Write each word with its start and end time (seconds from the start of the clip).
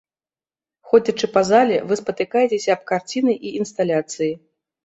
Ходзячы 0.93 1.29
па 1.35 1.43
зале, 1.51 1.77
вы 1.91 1.97
спатыкаецеся 2.01 2.69
аб 2.77 2.81
карціны 2.93 3.39
і 3.51 3.55
інсталяцыі. 3.63 4.31